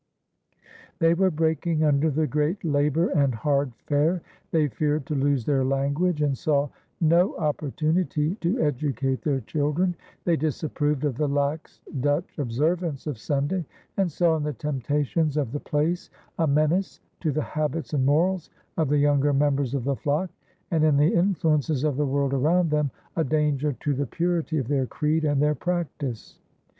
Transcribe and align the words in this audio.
They 0.97 1.13
were 1.13 1.29
breaking 1.29 1.83
under 1.83 2.09
the 2.09 2.25
great 2.25 2.63
labor 2.65 3.09
and 3.09 3.35
hard 3.35 3.71
fare; 3.85 4.23
they 4.49 4.67
feared 4.67 5.05
to 5.05 5.13
lose 5.13 5.45
their 5.45 5.63
language 5.63 6.23
and 6.23 6.35
saw 6.35 6.69
no 6.99 7.37
opportunity 7.37 8.33
to 8.41 8.59
educate 8.59 9.21
their 9.21 9.41
children; 9.41 9.95
they 10.25 10.37
disapproved 10.37 11.05
of 11.05 11.17
the 11.17 11.27
lax 11.27 11.81
Dutch 11.99 12.39
observance 12.39 13.05
of 13.05 13.19
Sunday 13.19 13.63
and 13.95 14.11
saw 14.11 14.35
in 14.37 14.41
the 14.41 14.53
temptations 14.53 15.37
of 15.37 15.51
the 15.51 15.59
place 15.59 16.09
a 16.39 16.47
menace 16.47 16.99
to 17.19 17.31
the 17.31 17.43
habits 17.43 17.93
and 17.93 18.03
morals 18.03 18.49
of 18.77 18.89
the 18.89 18.97
younger 18.97 19.33
members 19.33 19.75
of 19.75 19.83
the 19.83 19.95
flock, 19.95 20.31
and, 20.71 20.83
in 20.83 20.97
the 20.97 21.13
influences 21.13 21.83
of 21.83 21.95
the 21.95 22.07
world 22.07 22.33
around 22.33 22.71
them, 22.71 22.89
a 23.15 23.23
danger 23.23 23.71
to 23.73 23.93
the 23.93 24.07
purity 24.07 24.57
of 24.57 24.67
their 24.67 24.87
creed 24.87 25.23
and 25.25 25.39
their 25.43 25.53
practice. 25.53 26.39